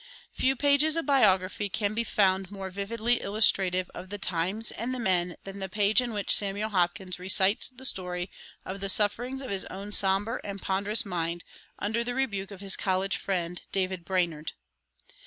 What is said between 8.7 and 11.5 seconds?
the sufferings of his own somber and ponderous mind